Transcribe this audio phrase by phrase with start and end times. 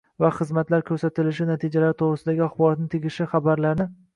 [0.23, 3.91] va xizmatlar ko‘rsatilishi natijalari to‘g‘risidagi axborotni tegishli xabarlarni